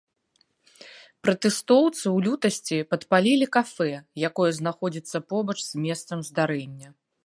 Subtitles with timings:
[1.25, 3.91] Пратэстоўцы ў лютасці падпалілі кафэ,
[4.31, 6.89] якое знаходзіцца побач з месцам здарэння.